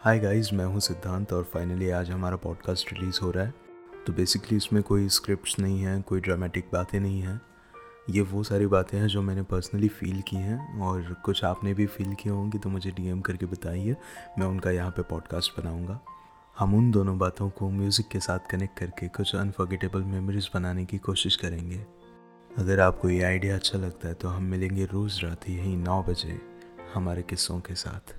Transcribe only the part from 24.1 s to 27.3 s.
तो हम मिलेंगे रोज़ रात यही नौ बजे हमारे